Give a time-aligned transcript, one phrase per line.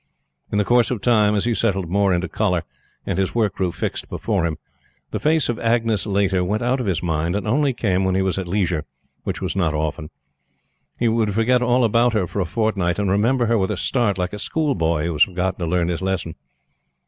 [0.51, 2.63] In the course of time, as he settled more into collar,
[3.05, 4.57] and his work grew fixed before him,
[5.11, 8.23] the face of Agnes Laiter went out of his mind and only came when he
[8.23, 8.83] was at leisure,
[9.25, 10.09] which was not often.
[10.99, 14.17] He would forget all about her for a fortnight, and remember her with a start,
[14.17, 16.33] like a school boy who has forgotten to learn his lesson.